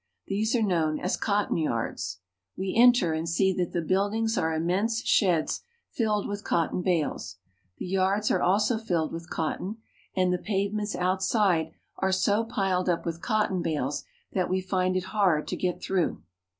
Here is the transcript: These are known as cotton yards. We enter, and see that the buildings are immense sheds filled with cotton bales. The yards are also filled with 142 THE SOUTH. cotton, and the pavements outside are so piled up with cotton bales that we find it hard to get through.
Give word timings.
These 0.25 0.55
are 0.55 0.63
known 0.63 0.99
as 0.99 1.15
cotton 1.15 1.57
yards. 1.57 2.21
We 2.57 2.73
enter, 2.75 3.13
and 3.13 3.29
see 3.29 3.53
that 3.53 3.71
the 3.71 3.83
buildings 3.83 4.35
are 4.35 4.51
immense 4.51 5.03
sheds 5.05 5.61
filled 5.91 6.27
with 6.27 6.43
cotton 6.43 6.81
bales. 6.81 7.35
The 7.77 7.85
yards 7.85 8.31
are 8.31 8.41
also 8.41 8.79
filled 8.79 9.13
with 9.13 9.27
142 9.29 9.29
THE 9.29 9.69
SOUTH. 9.69 9.75
cotton, 9.75 10.19
and 10.23 10.33
the 10.33 10.43
pavements 10.43 10.95
outside 10.95 11.71
are 11.99 12.11
so 12.11 12.43
piled 12.43 12.89
up 12.89 13.05
with 13.05 13.21
cotton 13.21 13.61
bales 13.61 14.03
that 14.33 14.49
we 14.49 14.59
find 14.59 14.97
it 14.97 15.03
hard 15.03 15.47
to 15.49 15.55
get 15.55 15.83
through. 15.83 16.19